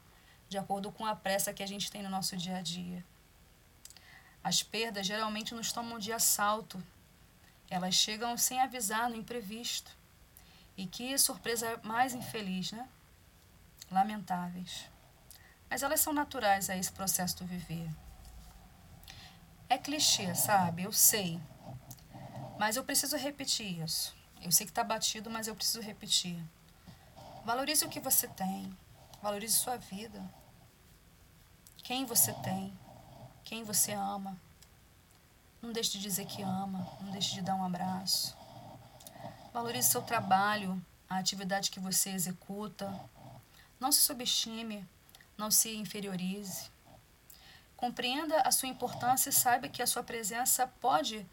de 0.48 0.58
acordo 0.58 0.90
com 0.90 1.06
a 1.06 1.18
pressa 1.18 1.54
que 1.54 1.64
a 1.64 1.68
gente 1.68 1.92
tem 1.92 2.02
no 2.02 2.10
nosso 2.10 2.38
dia 2.38 2.60
a 2.60 2.62
dia. 2.62 3.04
As 4.46 4.62
perdas 4.62 5.08
geralmente 5.08 5.56
nos 5.56 5.72
tomam 5.72 5.98
de 5.98 6.14
assalto, 6.14 6.80
elas 7.68 7.96
chegam 7.96 8.38
sem 8.38 8.62
avisar 8.62 9.10
no 9.10 9.16
imprevisto. 9.16 9.90
E 10.78 10.86
que 10.86 11.18
surpresa 11.18 11.80
mais 11.82 12.14
infeliz, 12.14 12.72
né? 12.72 12.88
Lamentáveis. 13.90 14.86
Mas 15.68 15.82
elas 15.82 16.00
são 16.00 16.14
naturais 16.14 16.70
a 16.70 16.78
esse 16.78 16.92
processo 16.92 17.38
do 17.38 17.46
viver. 17.48 17.90
É 19.68 19.80
clichê, 19.80 20.36
sabe? 20.36 20.84
Eu 20.84 20.94
sei. 20.94 21.42
Mas 22.60 22.76
eu 22.76 22.84
preciso 22.84 23.18
repetir 23.18 23.82
isso. 23.84 24.16
Eu 24.44 24.52
sei 24.52 24.68
que 24.68 24.72
está 24.72 24.84
batido, 24.84 25.28
mas 25.28 25.48
eu 25.48 25.56
preciso 25.56 25.82
repetir. 25.82 26.40
Valorize 27.44 27.84
o 27.84 27.90
que 27.90 28.00
você 28.00 28.28
tem. 28.28 28.78
Valorize 29.24 29.56
sua 29.56 29.78
vida. 29.78 30.24
Quem 31.78 32.06
você 32.06 32.32
tem. 32.32 32.85
Quem 33.46 33.64
você 33.64 33.94
ama. 33.94 34.36
Não 35.62 35.72
deixe 35.72 35.92
de 35.92 36.00
dizer 36.00 36.26
que 36.26 36.42
ama. 36.42 36.86
Não 37.00 37.12
deixe 37.12 37.36
de 37.36 37.42
dar 37.42 37.56
um 37.56 37.64
abraço. 37.64 38.36
Valorize 39.54 39.88
seu 39.88 40.02
trabalho, 40.02 40.84
a 41.08 41.18
atividade 41.20 41.70
que 41.72 41.80
você 41.80 42.10
executa. 42.10 42.94
Não 43.80 43.92
se 43.92 44.02
subestime, 44.02 44.86
não 45.38 45.52
se 45.52 45.76
inferiorize. 45.76 46.70
Compreenda 47.78 48.42
a 48.42 48.52
sua 48.52 48.68
importância 48.68 49.30
e 49.30 49.34
saiba 49.34 49.70
que 49.70 49.82
a 49.82 49.88
sua 49.88 50.04
presença 50.04 50.66
pode 50.82 51.26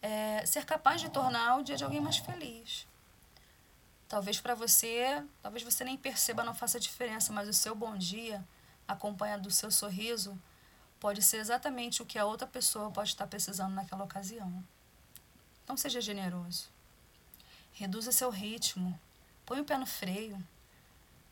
é, 0.00 0.44
ser 0.46 0.64
capaz 0.64 1.02
de 1.02 1.10
tornar 1.10 1.58
o 1.58 1.62
dia 1.62 1.76
de 1.76 1.84
alguém 1.84 2.00
mais 2.00 2.16
feliz. 2.16 2.86
Talvez 4.08 4.40
para 4.40 4.54
você, 4.54 5.22
talvez 5.42 5.62
você 5.62 5.84
nem 5.84 5.98
perceba, 5.98 6.44
não 6.44 6.54
faça 6.54 6.80
diferença, 6.80 7.32
mas 7.32 7.48
o 7.48 7.52
seu 7.52 7.74
bom 7.74 7.96
dia, 7.96 8.42
acompanhado 8.88 9.42
do 9.42 9.50
seu 9.50 9.70
sorriso, 9.70 10.38
pode 11.02 11.20
ser 11.20 11.38
exatamente 11.38 12.00
o 12.00 12.06
que 12.06 12.16
a 12.16 12.24
outra 12.24 12.46
pessoa 12.46 12.88
pode 12.88 13.08
estar 13.08 13.26
precisando 13.26 13.74
naquela 13.74 14.04
ocasião. 14.04 14.62
Então 15.64 15.76
seja 15.76 16.00
generoso. 16.00 16.68
Reduza 17.72 18.12
seu 18.12 18.30
ritmo. 18.30 18.96
Põe 19.44 19.58
o 19.58 19.64
pé 19.64 19.76
no 19.76 19.84
freio. 19.84 20.40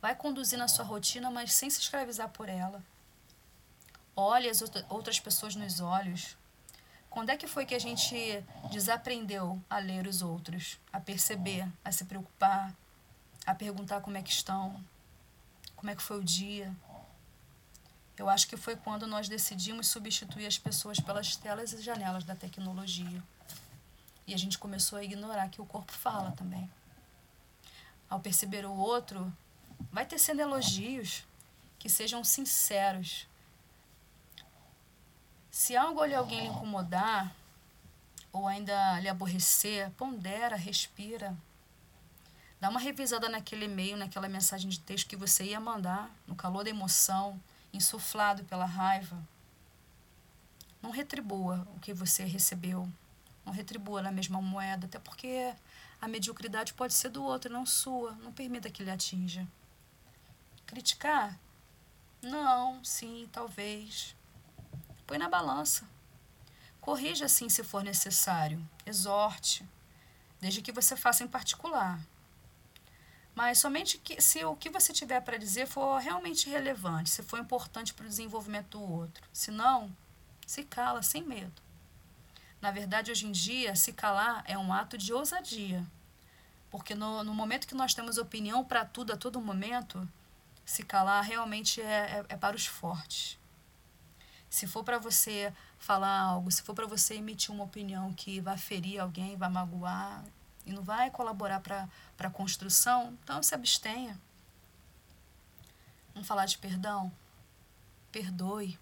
Vai 0.03 0.17
conduzindo 0.17 0.65
a 0.65 0.69
sua 0.69 0.85
rotina, 0.85 1.31
mas 1.31 1.53
sem 1.53 1.71
se 1.71 1.79
escravizar 1.79 2.29
por 2.31 2.49
ela. 2.49 2.83
Olhe 4.17 4.49
as 4.49 4.61
outras 4.89 5.21
pessoas 5.21 5.55
nos 5.55 5.79
olhos. 5.79 6.37
Quando 7.09 7.31
é 7.31 7.37
que 7.37 7.47
foi 7.47 7.65
que 7.65 7.75
a 7.77 7.79
gente 7.79 8.45
desaprendeu 8.73 9.62
a 9.71 9.79
ler 9.79 10.09
os 10.09 10.21
outros, 10.21 10.81
a 10.93 10.99
perceber, 10.99 11.65
a 11.85 11.93
se 11.93 12.07
preocupar, 12.07 12.75
a 13.47 13.55
perguntar 13.55 14.00
como 14.00 14.19
é 14.19 14.23
que 14.23 14.31
estão, 14.31 14.85
como 15.77 15.91
é 15.93 15.95
que 15.95 16.03
foi 16.03 16.19
o 16.19 16.25
dia? 16.25 16.75
Eu 18.21 18.29
acho 18.29 18.47
que 18.47 18.57
foi 18.59 18.77
quando 18.77 19.07
nós 19.07 19.31
decidimos 19.31 19.89
substituir 19.89 20.47
as 20.47 20.59
pessoas 20.59 21.00
pelas 21.00 21.37
telas 21.37 21.73
e 21.73 21.81
janelas 21.81 22.23
da 22.23 22.37
tecnologia. 22.37 23.23
E 24.27 24.35
a 24.35 24.37
gente 24.37 24.59
começou 24.59 24.99
a 24.99 25.03
ignorar 25.03 25.49
que 25.49 25.62
o 25.62 25.65
corpo 25.65 25.91
fala 25.91 26.31
também. 26.33 26.71
Ao 28.11 28.21
perceber 28.21 28.67
o 28.67 28.77
outro, 28.77 29.33
vai 29.91 30.05
tecendo 30.05 30.43
elogios 30.43 31.25
que 31.79 31.89
sejam 31.89 32.23
sinceros. 32.23 33.27
Se 35.50 35.75
algo 35.75 36.05
ou 36.05 36.15
alguém 36.15 36.43
lhe 36.43 36.49
incomodar, 36.49 37.35
ou 38.31 38.47
ainda 38.47 39.00
lhe 39.00 39.09
aborrecer, 39.09 39.91
pondera, 39.93 40.57
respira. 40.57 41.35
Dá 42.61 42.69
uma 42.69 42.81
revisada 42.81 43.31
naquele 43.31 43.65
e-mail, 43.65 43.97
naquela 43.97 44.29
mensagem 44.29 44.69
de 44.69 44.79
texto 44.79 45.09
que 45.09 45.17
você 45.17 45.45
ia 45.45 45.59
mandar, 45.59 46.15
no 46.27 46.35
calor 46.35 46.65
da 46.65 46.69
emoção, 46.69 47.41
insuflado 47.73 48.45
pela 48.45 48.65
raiva. 48.65 49.17
Não 50.83 50.91
retribua 50.91 51.67
o 51.77 51.81
que 51.81 51.93
você 51.93 52.25
recebeu 52.25 52.91
não 53.45 53.53
retribua 53.53 54.03
na 54.03 54.12
mesma 54.12 54.41
moeda, 54.41 54.87
até 54.87 54.99
porque 54.99 55.55
A 56.00 56.09
mediocridade 56.09 56.73
pode 56.73 56.95
ser 56.95 57.11
do 57.11 57.23
outro, 57.23 57.53
não 57.53 57.67
sua. 57.67 58.12
Não 58.23 58.33
permita 58.33 58.71
que 58.71 58.83
ele 58.83 58.91
atinja. 58.91 59.47
Criticar? 60.65 61.39
Não, 62.23 62.83
sim, 62.83 63.29
talvez. 63.31 64.17
Põe 65.07 65.19
na 65.19 65.29
balança. 65.29 65.87
Corrija 66.81 67.27
assim 67.27 67.50
se 67.50 67.62
for 67.62 67.85
necessário. 67.85 68.67
Exorte, 68.87 69.69
desde 70.41 70.62
que 70.62 70.73
você 70.73 70.97
faça 70.97 71.23
em 71.23 71.29
particular. 71.29 72.00
Mas 73.40 73.56
somente 73.56 73.97
que, 73.97 74.20
se 74.20 74.44
o 74.44 74.54
que 74.54 74.68
você 74.68 74.92
tiver 74.92 75.18
para 75.23 75.38
dizer 75.38 75.66
for 75.66 75.97
realmente 75.97 76.50
relevante, 76.50 77.09
se 77.09 77.23
for 77.23 77.38
importante 77.38 77.94
para 77.94 78.04
o 78.04 78.09
desenvolvimento 78.09 78.76
do 78.76 78.82
outro. 78.82 79.26
Se 79.32 79.50
não, 79.50 79.90
se 80.47 80.62
cala 80.62 81.02
sem 81.02 81.23
medo. 81.23 81.62
Na 82.61 82.70
verdade, 82.70 83.11
hoje 83.11 83.26
em 83.26 83.32
dia, 83.32 83.75
se 83.75 83.94
calar 83.94 84.44
é 84.47 84.59
um 84.59 84.70
ato 84.70 84.99
de 84.99 85.14
ousadia. 85.14 85.82
Porque 86.70 86.94
no, 86.94 87.25
no 87.25 87.32
momento 87.32 87.66
que 87.66 87.75
nós 87.75 87.94
temos 87.94 88.18
opinião 88.18 88.62
para 88.62 88.85
tudo 88.85 89.14
a 89.14 89.16
todo 89.16 89.40
momento, 89.40 90.06
se 90.62 90.82
calar 90.82 91.25
realmente 91.25 91.80
é, 91.80 92.26
é, 92.28 92.35
é 92.35 92.37
para 92.37 92.54
os 92.54 92.66
fortes. 92.66 93.38
Se 94.50 94.66
for 94.66 94.85
para 94.85 94.99
você 94.99 95.50
falar 95.78 96.20
algo, 96.20 96.50
se 96.50 96.61
for 96.61 96.75
para 96.75 96.87
você 96.87 97.14
emitir 97.14 97.54
uma 97.54 97.64
opinião 97.64 98.12
que 98.12 98.38
vai 98.38 98.59
ferir 98.59 99.00
alguém, 99.00 99.35
vai 99.35 99.49
magoar 99.49 100.23
e 100.71 100.75
não 100.75 100.83
vai 100.83 101.11
colaborar 101.11 101.61
para 101.61 101.89
a 102.19 102.31
construção, 102.31 103.19
então 103.23 103.43
se 103.43 103.55
abstenha. 103.55 104.19
Vamos 106.15 106.29
falar 106.29 106.47
de 106.47 106.59
perdão? 106.59 107.12
Perdoe. 108.12 108.79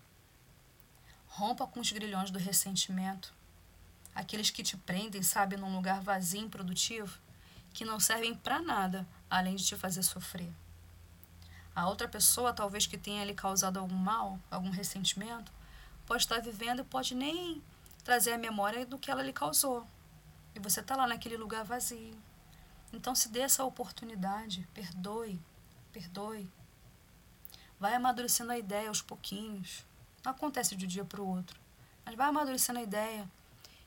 Rompa 1.28 1.66
com 1.66 1.80
os 1.80 1.90
grilhões 1.92 2.30
do 2.30 2.38
ressentimento. 2.38 3.32
Aqueles 4.14 4.50
que 4.50 4.62
te 4.62 4.76
prendem, 4.76 5.22
sabe, 5.22 5.56
num 5.56 5.74
lugar 5.74 6.00
vazio, 6.00 6.40
improdutivo, 6.40 7.18
que 7.72 7.84
não 7.84 8.00
servem 8.00 8.34
para 8.34 8.60
nada 8.60 9.06
além 9.30 9.56
de 9.56 9.64
te 9.64 9.76
fazer 9.76 10.02
sofrer. 10.02 10.52
A 11.74 11.88
outra 11.88 12.08
pessoa, 12.08 12.52
talvez 12.52 12.86
que 12.86 12.98
tenha 12.98 13.24
lhe 13.24 13.34
causado 13.34 13.78
algum 13.78 13.94
mal, 13.94 14.38
algum 14.50 14.70
ressentimento, 14.70 15.52
pode 16.06 16.24
estar 16.24 16.40
vivendo 16.40 16.80
e 16.80 16.84
pode 16.84 17.14
nem 17.14 17.62
trazer 18.02 18.32
a 18.32 18.38
memória 18.38 18.84
do 18.84 18.98
que 18.98 19.10
ela 19.10 19.22
lhe 19.22 19.32
causou. 19.32 19.86
E 20.58 20.60
você 20.60 20.80
está 20.80 20.96
lá 20.96 21.06
naquele 21.06 21.36
lugar 21.36 21.62
vazio. 21.62 22.20
Então 22.92 23.14
se 23.14 23.28
dê 23.28 23.42
essa 23.42 23.62
oportunidade, 23.62 24.66
perdoe, 24.74 25.40
perdoe. 25.92 26.50
Vai 27.78 27.94
amadurecendo 27.94 28.50
a 28.50 28.58
ideia 28.58 28.88
aos 28.88 29.00
pouquinhos. 29.00 29.86
Não 30.24 30.32
acontece 30.32 30.74
de 30.74 30.84
um 30.84 30.88
dia 30.88 31.04
para 31.04 31.22
o 31.22 31.28
outro. 31.28 31.60
Mas 32.04 32.16
vai 32.16 32.26
amadurecendo 32.26 32.80
a 32.80 32.82
ideia. 32.82 33.30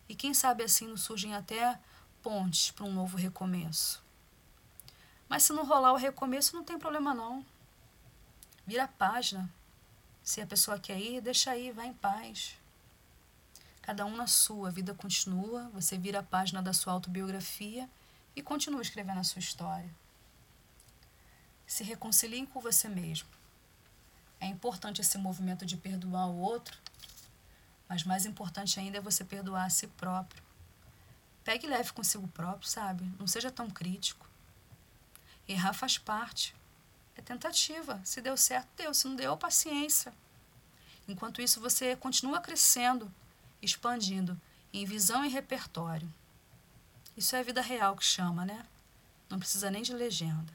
E 0.07 0.15
quem 0.15 0.33
sabe 0.33 0.63
assim 0.63 0.87
não 0.87 0.95
surgem 0.95 1.35
até 1.35 1.77
pontes 2.23 2.71
para 2.71 2.85
um 2.85 2.93
novo 2.93 3.17
recomeço. 3.17 4.01
Mas 5.27 5.43
se 5.43 5.51
não 5.51 5.65
rolar 5.65 5.91
o 5.91 5.97
recomeço, 5.97 6.55
não 6.55 6.63
tem 6.63 6.79
problema 6.79 7.13
não. 7.13 7.45
Vira 8.65 8.85
a 8.85 8.87
página. 8.87 9.53
Se 10.23 10.39
a 10.39 10.47
pessoa 10.47 10.79
quer 10.79 10.97
ir, 10.97 11.19
deixa 11.19 11.51
aí, 11.51 11.69
vai 11.73 11.87
em 11.87 11.93
paz. 11.93 12.55
Cada 13.91 14.05
um 14.05 14.15
na 14.15 14.25
sua, 14.25 14.69
a 14.69 14.71
vida 14.71 14.93
continua, 14.93 15.69
você 15.73 15.97
vira 15.97 16.19
a 16.19 16.23
página 16.23 16.61
da 16.61 16.71
sua 16.71 16.93
autobiografia 16.93 17.89
e 18.33 18.41
continua 18.41 18.81
escrevendo 18.81 19.19
a 19.19 19.23
sua 19.25 19.41
história. 19.41 19.93
Se 21.67 21.83
reconciliem 21.83 22.45
com 22.45 22.61
você 22.61 22.87
mesmo. 22.87 23.27
É 24.39 24.45
importante 24.45 25.01
esse 25.01 25.17
movimento 25.17 25.65
de 25.65 25.75
perdoar 25.75 26.29
o 26.29 26.39
outro, 26.39 26.79
mas 27.89 28.05
mais 28.05 28.25
importante 28.25 28.79
ainda 28.79 28.99
é 28.99 29.01
você 29.01 29.25
perdoar 29.25 29.65
a 29.65 29.69
si 29.69 29.87
próprio. 29.87 30.41
Pegue 31.43 31.67
leve 31.67 31.91
consigo 31.91 32.29
próprio, 32.29 32.69
sabe? 32.69 33.03
Não 33.19 33.27
seja 33.27 33.51
tão 33.51 33.69
crítico. 33.69 34.25
Errar 35.49 35.73
faz 35.73 35.97
parte. 35.97 36.55
É 37.13 37.21
tentativa. 37.21 37.99
Se 38.05 38.21
deu 38.21 38.37
certo, 38.37 38.69
deu. 38.77 38.93
Se 38.93 39.05
não 39.05 39.17
deu, 39.17 39.35
paciência. 39.35 40.13
Enquanto 41.09 41.41
isso, 41.41 41.59
você 41.59 41.93
continua 41.97 42.39
crescendo, 42.39 43.13
expandindo 43.61 44.39
em 44.73 44.85
visão 44.85 45.25
e 45.25 45.29
repertório. 45.29 46.11
Isso 47.15 47.35
é 47.35 47.39
a 47.39 47.43
vida 47.43 47.61
real 47.61 47.95
que 47.95 48.05
chama, 48.05 48.45
né? 48.45 48.65
Não 49.29 49.39
precisa 49.39 49.69
nem 49.69 49.81
de 49.81 49.93
legenda. 49.93 50.51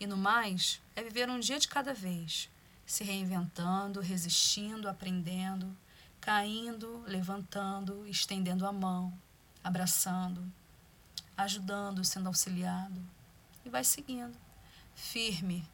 E 0.00 0.06
no 0.06 0.16
mais, 0.16 0.80
é 0.94 1.02
viver 1.02 1.28
um 1.28 1.40
dia 1.40 1.58
de 1.58 1.68
cada 1.68 1.92
vez, 1.92 2.48
se 2.86 3.04
reinventando, 3.04 4.00
resistindo, 4.00 4.88
aprendendo, 4.88 5.76
caindo, 6.20 7.02
levantando, 7.06 8.06
estendendo 8.06 8.66
a 8.66 8.72
mão, 8.72 9.12
abraçando, 9.62 10.44
ajudando, 11.36 12.04
sendo 12.04 12.28
auxiliado. 12.28 13.00
E 13.64 13.68
vai 13.68 13.84
seguindo, 13.84 14.36
firme, 14.94 15.68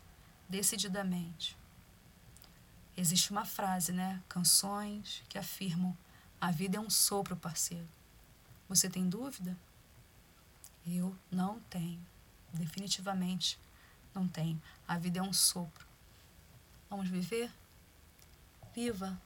decididamente. 0.49 1.57
Existe 2.97 3.31
uma 3.31 3.45
frase, 3.45 3.93
né? 3.93 4.23
Canções 4.29 5.23
que 5.29 5.39
afirmam: 5.39 5.97
a 6.45 6.51
vida 6.51 6.77
é 6.77 6.81
um 6.81 6.91
sopro, 6.91 7.35
parceiro. 7.35 7.89
Você 8.69 8.91
tem 8.91 9.09
dúvida? 9.09 9.57
Eu 10.87 11.17
não 11.31 11.59
tenho. 11.71 11.99
Definitivamente 12.53 13.59
não 14.15 14.29
tenho. 14.29 14.61
A 14.87 14.99
vida 14.99 15.21
é 15.21 15.23
um 15.23 15.33
sopro. 15.33 15.87
Vamos 16.91 17.09
viver? 17.09 17.51
Viva! 18.75 19.19